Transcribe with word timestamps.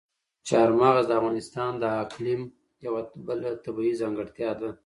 چار 0.47 0.69
مغز 0.79 1.05
د 1.07 1.11
افغانستان 1.19 1.71
د 1.77 1.83
اقلیم 2.03 2.41
یوه 2.85 3.01
بله 3.27 3.49
طبیعي 3.65 3.93
ځانګړتیا 4.01 4.51
ده. 4.59 4.69